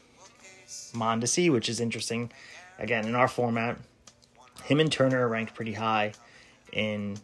[0.93, 2.31] Mondesi, which is interesting.
[2.79, 3.77] Again, in our format,
[4.63, 6.13] him and Turner are ranked pretty high
[6.71, 7.17] in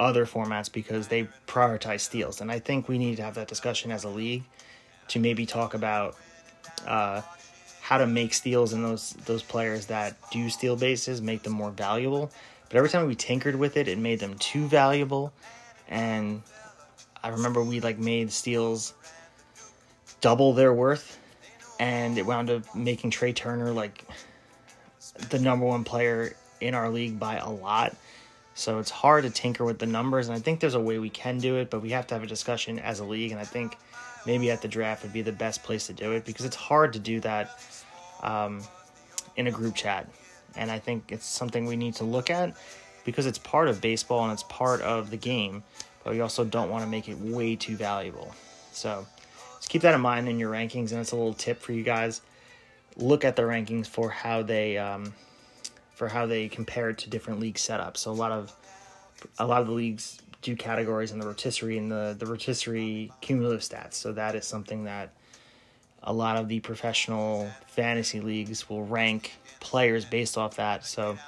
[0.00, 3.90] other formats because they prioritize steals, and I think we need to have that discussion
[3.90, 4.44] as a league
[5.08, 6.16] to maybe talk about
[6.86, 7.22] uh,
[7.80, 11.70] how to make steals in those those players that do steal bases, make them more
[11.70, 12.30] valuable.
[12.68, 15.32] But every time we tinkered with it, it made them too valuable,
[15.88, 16.42] and
[17.22, 18.94] I remember we like made steals
[20.20, 21.18] double their worth,
[21.80, 24.04] and it wound up making Trea Turner like
[25.30, 27.96] the number one player in our league by a lot.
[28.54, 31.10] So it's hard to tinker with the numbers, and I think there's a way we
[31.10, 33.44] can do it, but we have to have a discussion as a league, and I
[33.44, 33.78] think
[34.26, 36.92] maybe at the draft would be the best place to do it because it's hard
[36.94, 37.62] to do that
[38.22, 38.60] um,
[39.36, 40.08] in a group chat,
[40.56, 42.56] and I think it's something we need to look at
[43.04, 45.62] because it's part of baseball and it's part of the game,
[46.02, 48.34] but we also don't want to make it way too valuable.
[48.72, 49.06] So
[49.56, 51.84] just keep that in mind in your rankings, and it's a little tip for you
[51.84, 52.22] guys.
[52.96, 54.78] Look at the rankings for how they.
[54.78, 55.14] Um,
[55.98, 57.96] for how they compare to different league setups.
[57.96, 58.54] So a lot of
[59.40, 63.62] a lot of the leagues do categories in the rotisserie and the the rotisserie cumulative
[63.62, 63.94] stats.
[63.94, 65.12] So that is something that
[66.04, 70.84] a lot of the professional fantasy leagues will rank players based off that.
[70.84, 71.18] So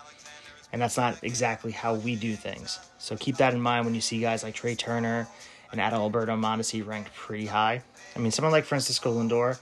[0.73, 2.79] and that's not exactly how we do things.
[2.99, 5.27] So keep that in mind when you see guys like Trea Turner
[5.73, 7.83] and Adalberto Mondesi ranked pretty high.
[8.15, 9.59] I mean, someone like Francisco Lindor,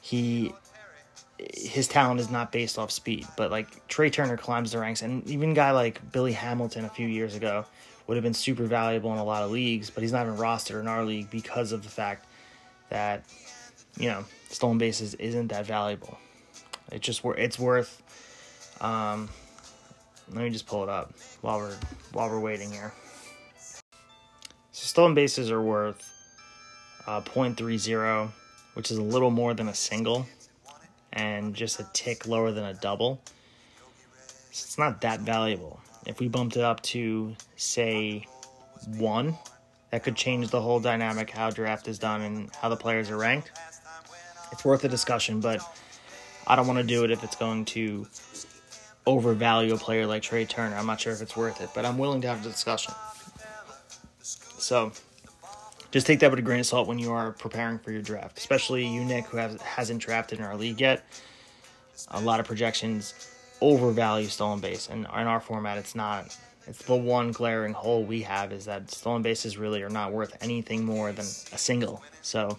[0.00, 0.54] he
[1.54, 5.26] his talent is not based off speed, but like Trea Turner climbs the ranks, and
[5.28, 7.64] even guy like Billy Hamilton a few years ago
[8.06, 10.80] would have been super valuable in a lot of leagues, but he's not even rostered
[10.80, 12.26] in our league because of the fact
[12.88, 13.24] that
[13.98, 16.18] you know stolen bases isn't that valuable.
[16.90, 18.02] It's just it's worth.
[18.80, 19.28] Um,
[20.32, 21.76] let me just pull it up while we're
[22.12, 22.92] while we're waiting here.
[24.72, 26.10] So stolen bases are worth
[27.06, 28.30] uh, 0.30,
[28.74, 30.26] which is a little more than a single
[31.12, 33.20] and just a tick lower than a double.
[34.52, 35.80] So it's not that valuable.
[36.06, 38.26] If we bumped it up to, say,
[38.96, 39.36] one,
[39.90, 43.16] that could change the whole dynamic how draft is done and how the players are
[43.16, 43.50] ranked.
[44.52, 45.60] It's worth a discussion, but
[46.46, 48.06] I don't want to do it if it's going to
[49.06, 50.76] overvalue a player like Trea Turner.
[50.76, 52.94] I'm not sure if it's worth it, but I'm willing to have a discussion.
[54.22, 54.92] So
[55.90, 58.38] just take that with a grain of salt when you are preparing for your draft,
[58.38, 61.04] especially you, Nick, who has, hasn't drafted in our league yet.
[62.12, 66.36] A lot of projections overvalue stolen base, and in our format, it's not.
[66.66, 70.36] It's the one glaring hole we have is that stolen bases really are not worth
[70.40, 72.02] anything more than a single.
[72.22, 72.58] So,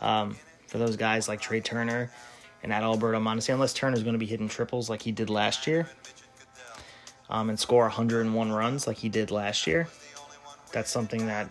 [0.00, 2.10] um, for those guys like Trea Turner
[2.62, 5.88] and Adalberto Mondesi, unless Turner's going to be hitting triples like he did last year,
[7.30, 9.88] um, and score 101 runs like he did last year,
[10.72, 11.50] that's something that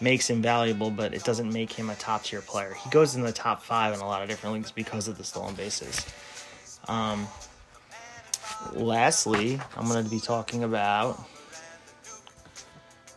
[0.00, 2.74] makes him valuable, but it doesn't make him a top tier player.
[2.74, 5.24] He goes in the top five in a lot of different leagues because of the
[5.24, 6.06] stolen bases.
[6.88, 7.26] Um,
[8.72, 11.20] lastly, I'm going to be talking about.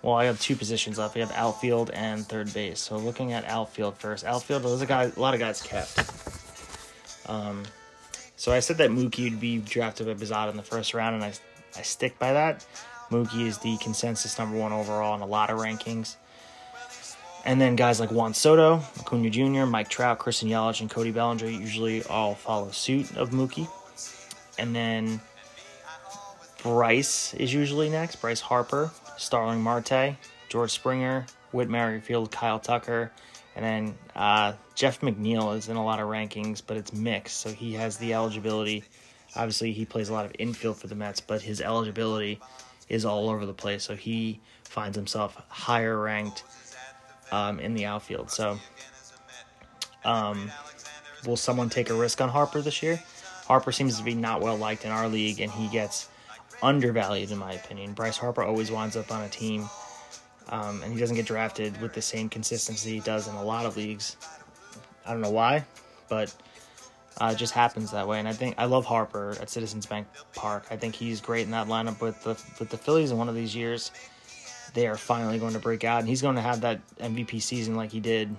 [0.02, 1.16] Well, I have two positions left.
[1.16, 2.80] We have outfield and third base.
[2.80, 5.98] So looking at outfield first, outfield there's a guy, a lot of guys kept.
[7.28, 7.64] Um,
[8.36, 11.24] so I said that Mookie would be drafted by Bizada in the first round, and
[11.24, 11.34] I
[11.78, 12.66] I stick by that.
[13.10, 16.16] Mookie is the consensus number one overall in a lot of rankings.
[17.46, 21.46] And then guys like Juan Soto, Acuna Jr., Mike Trout, Christian Yelich, and Cody Bellinger
[21.46, 23.68] usually all follow suit of Mookie.
[24.58, 25.22] And then
[26.64, 28.16] Bryce is usually next.
[28.16, 30.16] Bryce Harper, Starling Marte,
[30.50, 33.12] George Springer, Whit Merrifield, Kyle Tucker,
[33.56, 37.38] and then uh, Jeff McNeil is in a lot of rankings, but it's mixed.
[37.38, 38.84] So he has the eligibility.
[39.36, 42.40] Obviously, he plays a lot of infield for the Mets, but his eligibility
[42.90, 43.84] is all over the place.
[43.84, 46.44] So he finds himself higher ranked
[47.32, 48.32] um, in the outfield.
[48.32, 48.60] So
[50.06, 50.52] Um,
[51.26, 53.02] will someone take a risk on Harper this year?
[53.48, 56.10] Harper seems to be not well liked in our league, and he gets
[56.62, 57.94] undervalued in my opinion.
[57.94, 59.68] Bryce Harper always winds up on a team,
[60.50, 63.66] um, and he doesn't get drafted with the same consistency he does in a lot
[63.66, 64.18] of leagues.
[65.06, 65.66] I don't know why,
[66.08, 66.34] but
[67.20, 68.20] uh, it just happens that way.
[68.20, 70.66] And I think I love Harper at Citizens Bank Park.
[70.70, 73.12] I think he's great in that lineup with the with the Phillies.
[73.12, 73.92] In one of these years,
[74.76, 77.76] they are finally going to break out, and he's going to have that MVP season
[77.76, 78.30] like he did.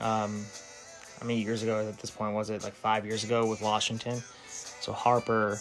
[0.00, 0.44] Um,
[1.20, 2.64] how many years ago at this point was it?
[2.64, 4.20] Like five years ago with Washington.
[4.80, 5.58] So Harper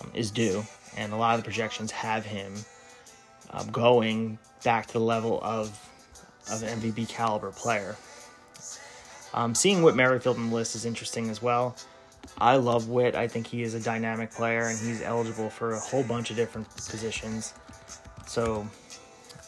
[0.00, 0.62] um, is due,
[0.96, 2.54] and a lot of the projections have him
[3.50, 5.68] um, going back to the level of
[6.50, 7.96] of an MVP caliber player.
[9.34, 11.76] Um, seeing Whit Merrifield on the list is interesting as well.
[12.38, 13.14] I love Whit.
[13.14, 16.36] I think he is a dynamic player, and he's eligible for a whole bunch of
[16.36, 17.54] different positions.
[18.26, 18.66] So,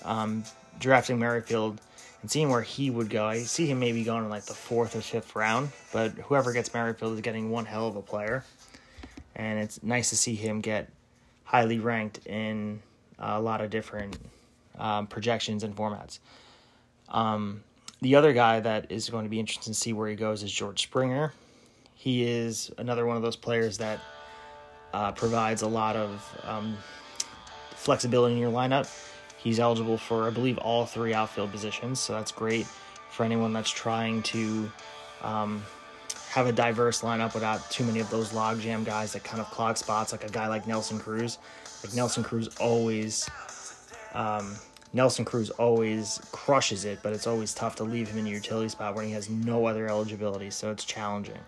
[0.04, 0.44] um,
[0.78, 1.80] drafting Merrifield
[2.22, 4.96] and seeing where he would go, I see him maybe going in like the fourth
[4.96, 5.70] or fifth round.
[5.92, 8.44] But whoever gets Merrifield is getting one hell of a player,
[9.37, 10.90] and it's nice to see him get
[11.44, 12.82] highly ranked in
[13.18, 14.18] a lot of different
[14.78, 16.18] um, projections and formats.
[17.08, 17.62] Um,
[18.00, 20.52] the other guy that is going to be interesting to see where he goes is
[20.52, 21.32] George Springer.
[21.94, 23.98] He is another one of those players that
[24.92, 26.76] uh, provides a lot of um,
[27.70, 28.87] flexibility in your lineup.
[29.38, 32.66] He's eligible for, I believe, all three outfield positions, so that's great
[33.11, 34.70] for anyone that's trying to
[35.22, 35.62] um,
[36.31, 39.77] have a diverse lineup without too many of those logjam guys that kind of clog
[39.77, 41.38] spots, like a guy like Nelson Cruz.
[41.85, 43.31] Like Nelson Cruz always
[44.14, 44.57] um,
[44.92, 48.68] Nelson Cruz always crushes it, but it's always tough to leave him in a utility
[48.68, 51.38] spot when he has no other eligibility, so it's challenging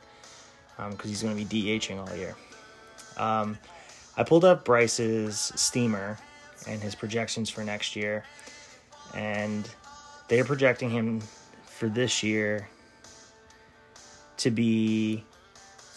[0.76, 2.36] because um, he's going to be DHing all year.
[3.16, 3.58] Um,
[4.16, 6.18] I pulled up Bryce's steamer
[6.66, 8.24] and his projections for next year,
[9.14, 9.68] and
[10.28, 11.20] they are projecting him
[11.64, 12.68] for this year
[14.36, 15.24] to be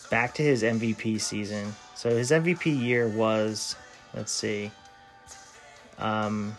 [0.10, 1.74] back to his MVP season.
[1.96, 3.76] So his MVP year was,
[4.14, 4.72] let's see,
[6.00, 6.56] um,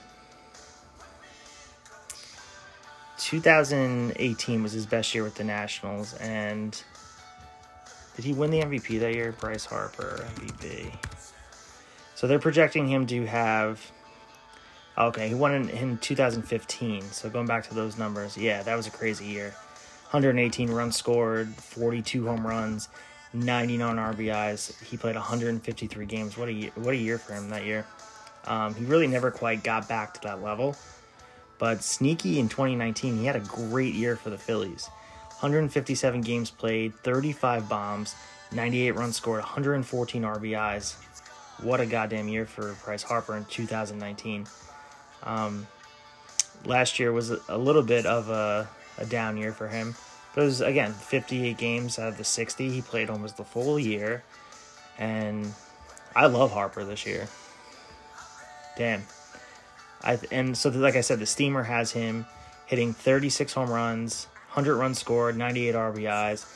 [3.19, 6.83] 2018 was his best year with the Nationals, and
[8.17, 9.33] did he win the MVP that year?
[9.33, 10.93] Bryce Harper MVP.
[12.15, 13.91] So they're projecting him to have.
[14.97, 17.03] Okay, he won in, in 2015.
[17.03, 19.55] So going back to those numbers, yeah, that was a crazy year.
[20.11, 22.89] 118 runs scored, 42 home runs,
[23.33, 24.81] 99 RBIs.
[24.85, 26.39] He played 153 games.
[26.39, 27.85] What a year, what a year for him that year.
[28.47, 30.77] Um, he really never quite got back to that level.
[31.59, 34.89] But sneaky in 2019, he had a great year for the Phillies.
[35.41, 38.15] 157 games played, 35 bombs,
[38.53, 40.97] 98 runs scored, 114 RBIs.
[41.65, 44.47] What a goddamn year for Bryce Harper in 2019.
[45.23, 45.67] Um,
[46.67, 49.95] last year was a little bit of a, a down year for him.
[50.35, 52.69] But it was, again, 58 games out of the 60.
[52.69, 54.23] He played almost the full year.
[54.99, 55.55] And
[56.15, 57.29] I love Harper this year.
[58.77, 59.05] Damn.
[60.03, 62.27] I and so like I said, the steamer has him
[62.67, 66.47] hitting 36 home runs, 100 runs scored, 98 RBIs,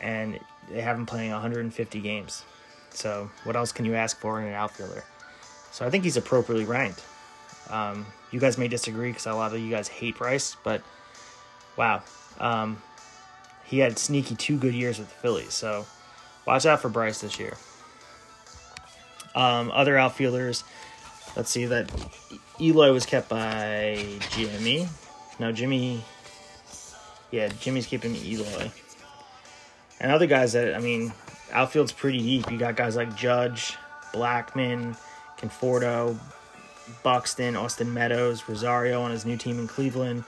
[0.00, 2.44] and they have him playing 150 games.
[2.98, 5.04] So what else can you ask for in an outfielder?
[5.70, 7.04] So I think he's appropriately ranked.
[7.70, 10.82] Um, you guys may disagree because a lot of you guys hate Bryce, but
[11.76, 12.02] wow,
[12.40, 12.82] um,
[13.64, 15.54] he had sneaky two good years with the Phillies.
[15.54, 15.86] So
[16.44, 17.56] watch out for Bryce this year.
[19.36, 20.64] Um, other outfielders,
[21.36, 21.88] let's see that
[22.60, 24.88] Eloy was kept by Jimmy.
[25.38, 26.02] No, Jimmy.
[27.30, 28.72] Yeah, Jimmy's keeping Eloy.
[30.00, 31.12] And other guys that, I mean,
[31.52, 32.50] outfield's pretty deep.
[32.50, 33.76] You got guys like Judge,
[34.12, 34.96] Blackmon,
[35.38, 36.16] Conforto,
[37.02, 40.24] Buxton, Austin Meadows, Rosario on his new team in Cleveland,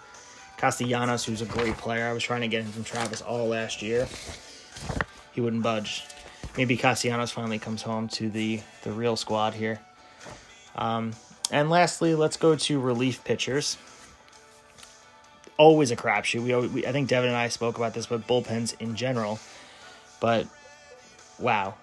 [0.56, 2.06] Castellanos, who's a great player.
[2.06, 4.08] I was trying to get him from Travis all last year.
[5.32, 6.04] He wouldn't budge.
[6.56, 9.80] Maybe Castellanos finally comes home to the, the real squad here.
[10.76, 11.12] Um,
[11.50, 13.76] and lastly, let's go to relief pitchers.
[15.56, 16.42] Always a crapshoot.
[16.42, 19.38] We, we I think Devin and I spoke about this, but bullpens in general.
[20.20, 20.46] But
[21.40, 21.74] wow,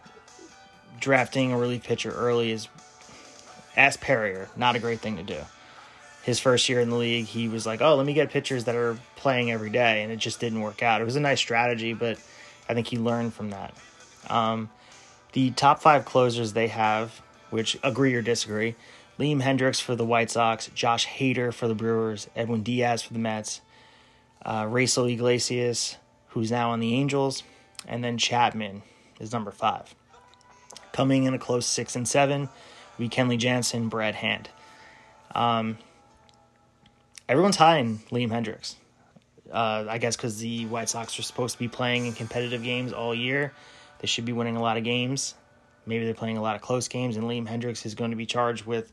[1.00, 2.68] drafting a relief pitcher early is,
[3.76, 5.40] as Perrier, not a great thing to do.
[6.24, 8.76] His first year in the league, he was like, "Oh, let me get pitchers that
[8.76, 11.02] are playing every day," and it just didn't work out.
[11.02, 12.18] It was a nice strategy, but
[12.68, 13.74] I think he learned from that.
[14.30, 14.70] Um,
[15.34, 18.76] the top five closers they have, which agree or disagree,
[19.18, 23.20] Liam Hendriks for the White Sox, Josh Hader for the Brewers, Edwin Diaz for the
[23.20, 23.62] Mets,
[24.46, 25.98] uh, Raisel Iglesias,
[26.30, 27.44] who's now on the Angels,
[27.88, 28.84] and then Chapman
[29.20, 29.94] is number five.
[30.94, 32.50] Coming in a close six and seven,
[32.98, 34.50] we Kenley Jansen, Brad Hand.
[35.34, 35.78] Um,
[37.30, 38.76] everyone's high in Liam Hendriks.
[39.52, 42.92] Uh, I guess because the White Sox are supposed to be playing in competitive games
[42.92, 43.54] all year,
[44.00, 45.36] they should be winning a lot of games.
[45.86, 48.26] Maybe they're playing a lot of close games, and Liam Hendriks is going to be
[48.26, 48.92] charged with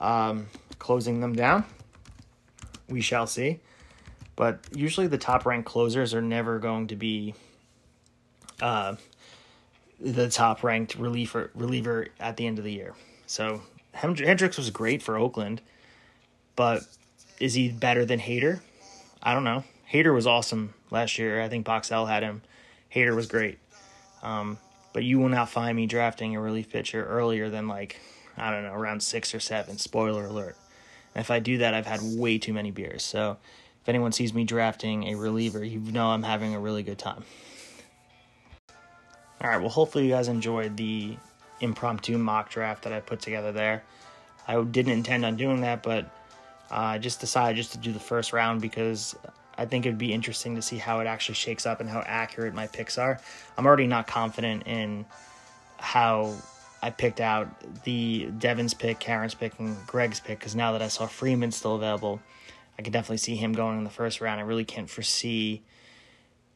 [0.00, 0.46] um,
[0.78, 1.64] closing them down.
[2.88, 3.60] We shall see.
[4.34, 7.34] But usually, the top ranked closers are never going to be
[8.60, 8.96] uh,
[10.00, 12.94] the top ranked reliever reliever at the end of the year.
[13.26, 13.62] So
[13.94, 15.60] Hendriks was great for Oakland,
[16.54, 16.82] but
[17.40, 18.60] is he better than Hader?
[19.22, 19.64] I don't know.
[19.92, 21.40] Hader was awesome last year.
[21.40, 22.42] I think Boxell had him.
[22.94, 23.58] Hader was great.
[24.22, 24.58] Um,
[24.92, 28.00] but you will not find me drafting a relief pitcher earlier than like
[28.36, 29.78] I don't know around six or seven.
[29.78, 30.56] Spoiler alert.
[31.14, 33.02] And if I do that, I've had way too many beers.
[33.02, 33.38] So
[33.82, 37.24] if anyone sees me drafting a reliever, you know I'm having a really good time.
[39.40, 39.60] All right.
[39.60, 41.16] Well, hopefully you guys enjoyed the
[41.60, 43.82] impromptu mock draft that I put together there.
[44.48, 46.04] I didn't intend on doing that, but
[46.70, 49.16] uh, I just decided just to do the first round because
[49.58, 52.54] I think it'd be interesting to see how it actually shakes up and how accurate
[52.54, 53.20] my picks are.
[53.56, 55.06] I'm already not confident in
[55.78, 56.34] how
[56.82, 57.48] I picked out
[57.84, 61.74] the Devin's pick, Karen's pick, and Greg's pick because now that I saw Freeman still
[61.74, 62.20] available,
[62.78, 64.40] I could definitely see him going in the first round.
[64.40, 65.62] I really can't foresee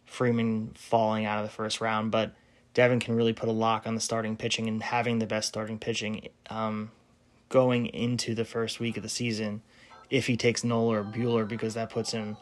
[0.05, 2.35] Freeman falling out of the first round, but
[2.75, 5.79] Devin can really put a lock on the starting pitching and having the best starting
[5.79, 6.91] pitching um,
[7.49, 9.62] going into the first week of the season
[10.09, 12.37] if he takes Nola or Buehler because that puts him,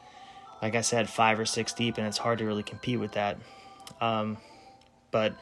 [0.62, 3.38] like I said, five or six deep and it's hard to really compete with that.
[4.00, 4.38] Um,
[5.10, 5.34] but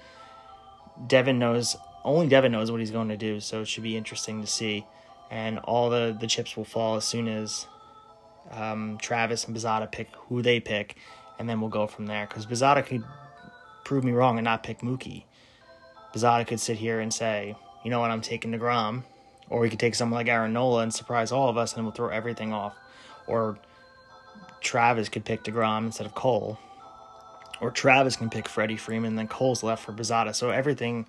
[1.07, 4.41] Devin knows, only Devin knows what he's going to do, so it should be interesting
[4.41, 4.87] to see.
[5.31, 7.67] And all the, the chips will fall as soon as
[8.53, 10.97] um, Travis and Bizada pick who they pick,
[11.39, 12.27] and then we'll go from there.
[12.27, 13.05] Because Bizada could
[13.87, 15.23] prove me wrong and not pick Mookie.
[16.13, 19.05] Bizada could sit here and say, you know what, I'm taking DeGrom.
[19.49, 21.93] Or he could take someone like Aaron Nola and surprise all of us and we'll
[21.93, 22.77] throw everything off.
[23.29, 23.59] Or
[24.61, 26.59] Travis could pick DeGrom instead of Cole.
[27.61, 30.35] Or Travis can pick Freddie Freeman, then Cole's left for Bizada.
[30.35, 31.07] So everything,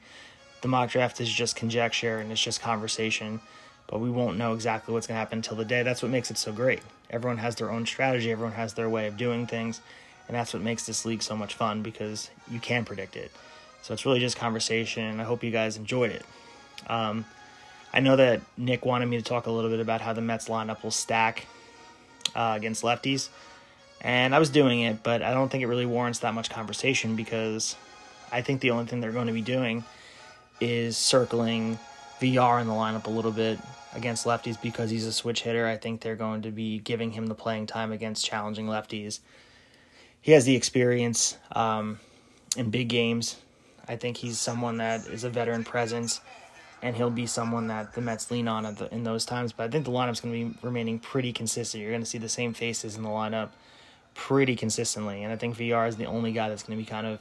[0.61, 3.41] the mock draft is just conjecture and it's just conversation.
[3.87, 5.81] But we won't know exactly what's going to happen until the day.
[5.81, 6.81] That's what makes it so great.
[7.09, 9.81] Everyone has their own strategy, everyone has their way of doing things
[10.27, 13.31] and that's what makes this league so much fun because you can predict it.
[13.81, 16.25] So it's really just conversation, I hope you guys enjoyed it.
[16.87, 17.25] Um,
[17.93, 20.49] I know that Nick wanted me to talk a little bit about how the Mets
[20.49, 21.47] lineup will stack
[22.35, 23.29] uh, against lefties,
[24.01, 27.15] and I was doing it, but I don't think it really warrants that much conversation
[27.15, 27.75] because
[28.31, 29.85] I think the only thing they're going to be doing
[30.59, 31.79] is circling
[32.19, 33.59] Villar in the lineup a little bit
[33.95, 35.65] against lefties because he's a switch hitter.
[35.65, 39.19] I think they're going to be giving him the playing time against challenging lefties
[40.21, 41.99] he has the experience um,
[42.55, 43.37] in big games.
[43.87, 46.19] I think he's someone that is a veteran presence,
[46.81, 49.53] and he'll be someone that the Mets lean on in those times.
[49.53, 51.81] But I think the lineup's going to be remaining pretty consistent.
[51.81, 53.49] You're going to see the same faces in the lineup
[54.13, 57.07] pretty consistently, and I think Villar is the only guy that's going to be kind
[57.07, 57.19] of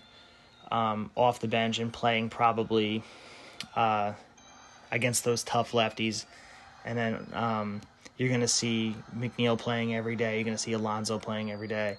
[0.72, 3.02] um, off the bench and playing probably
[3.76, 4.12] uh,
[4.90, 6.24] against those tough lefties.
[6.84, 7.80] And then um,
[8.16, 10.36] you're going to see McNeil playing every day.
[10.36, 11.98] You're going to see Alonso playing every day.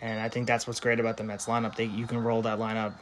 [0.00, 1.76] And I think that's what's great about the Mets lineup.
[1.76, 2.92] They you can roll that lineup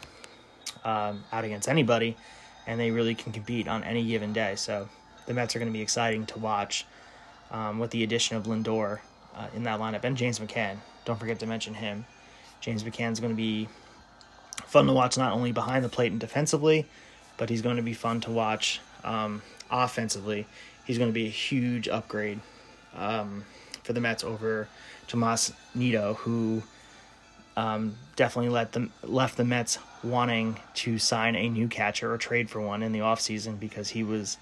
[0.85, 2.17] um, out against anybody,
[2.67, 4.55] and they really can compete on any given day.
[4.57, 4.89] So
[5.27, 6.87] the Mets are going to be exciting to watch
[7.51, 9.01] um, with the addition of Lindor
[9.37, 10.77] uh, in that lineup and James McCann.
[11.05, 12.07] Don't forget to mention him.
[12.61, 13.69] James McCann is going to be
[14.67, 16.87] fun to watch not only behind the plate and defensively,
[17.37, 20.47] but he's going to be fun to watch um, offensively.
[20.85, 22.41] He's going to be a huge upgrade
[22.97, 23.45] um,
[23.83, 24.69] for the Mets over
[25.07, 26.63] Tomas Nido, who
[27.57, 32.51] um, definitely let them left the Mets wanting to sign a new catcher or trade
[32.51, 34.39] for one in the offseason because he was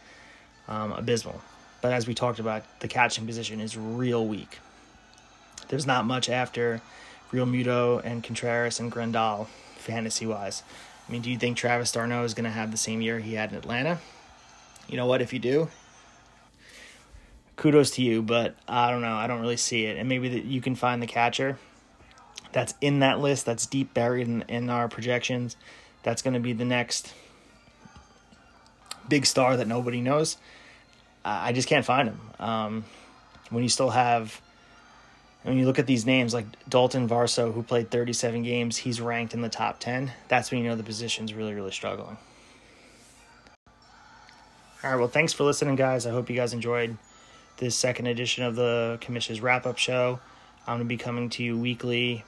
[0.68, 1.40] um, abysmal.
[1.80, 4.58] But as we talked about, the catching position is real weak.
[5.68, 6.80] There's not much after
[7.32, 9.46] Realmuto and Contreras and Grandal,
[9.76, 10.62] fantasy wise.
[11.08, 13.34] I mean, do you think Travis d'Arnaud is going to have the same year he
[13.34, 13.98] had in Atlanta?
[14.88, 15.22] You know what?
[15.22, 15.68] If you do,
[17.56, 19.14] kudos to you, but I don't know.
[19.14, 19.96] I don't really see it.
[19.96, 21.58] And maybe that you can find the catcher
[22.52, 25.56] that's in that list, that's deep buried in, in our projections.
[26.02, 27.12] That's going to be the next
[29.08, 30.36] big star that nobody knows.
[31.24, 32.20] I just can't find him.
[32.38, 32.84] Um,
[33.50, 34.40] when you still have,
[35.44, 39.34] when you look at these names like Daulton Varsho, who played 37 games, he's ranked
[39.34, 40.12] in the top 10.
[40.28, 42.16] That's when you know the position's really, really struggling.
[44.82, 46.06] All right, well, thanks for listening, guys.
[46.06, 46.96] I hope you guys enjoyed
[47.58, 50.18] this second edition of the Commission's wrap up show.
[50.66, 52.24] I'm going to be coming to you weekly,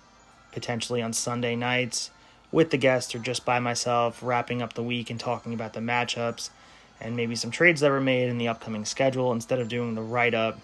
[0.54, 2.10] potentially on Sunday nights
[2.50, 5.80] with the guests or just by myself, wrapping up the week and talking about the
[5.80, 6.50] matchups
[7.00, 10.02] and maybe some trades that were made in the upcoming schedule instead of doing the
[10.02, 10.58] write up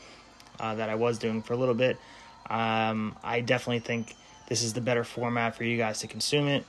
[0.61, 1.99] uh, that I was doing for a little bit.
[2.49, 4.15] Um, I definitely think
[4.49, 6.65] this is the better format for you guys to consume it.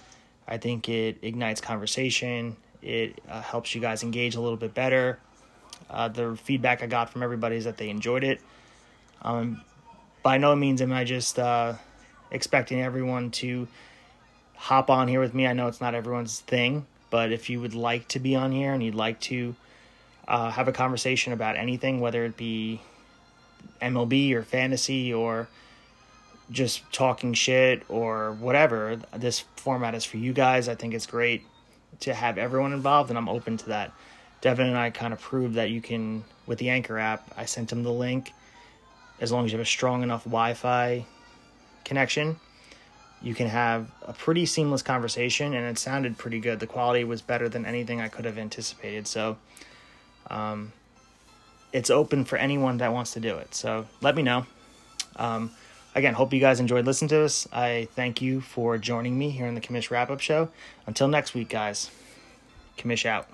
[0.47, 2.57] I think it ignites conversation.
[2.81, 5.19] It uh, helps you guys engage a little bit better.
[5.89, 8.41] Uh, the feedback I got from everybody is that they enjoyed it.
[9.21, 9.61] Um,
[10.23, 11.73] by no means am I just uh,
[12.31, 13.67] expecting everyone to
[14.55, 15.47] hop on here with me.
[15.47, 18.73] I know it's not everyone's thing, but if you would like to be on here
[18.73, 19.55] and you'd like to
[20.27, 22.81] uh, have a conversation about anything, whether it be
[23.81, 25.47] MLB or fantasy or
[26.51, 30.69] just talking shit or whatever, this format is for you guys.
[30.69, 31.43] I think it's great
[32.01, 33.91] to have everyone involved, and I'm open to that.
[34.41, 37.71] Devin and I kind of proved that you can, with the Anchor app, I sent
[37.71, 38.33] him the link.
[39.19, 41.05] As long as you have a strong enough Wi Fi
[41.83, 42.37] connection,
[43.21, 46.59] you can have a pretty seamless conversation, and it sounded pretty good.
[46.59, 49.07] The quality was better than anything I could have anticipated.
[49.07, 49.37] So,
[50.29, 50.73] um,
[51.71, 53.53] it's open for anyone that wants to do it.
[53.53, 54.45] So, let me know.
[55.17, 55.51] Um,
[55.93, 57.47] again, hope you guys enjoyed listening to us.
[57.53, 60.49] I thank you for joining me here in the Commish Wrap Up Show.
[60.87, 61.91] Until next week, guys,
[62.77, 63.27] Commish out.